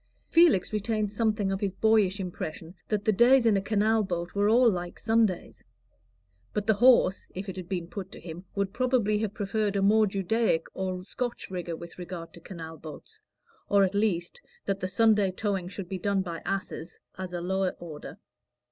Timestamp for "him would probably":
8.19-9.19